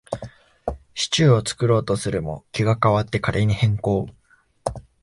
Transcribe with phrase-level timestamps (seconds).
[0.95, 4.09] シチューを作ろうとするも、気が変わってカレーに変更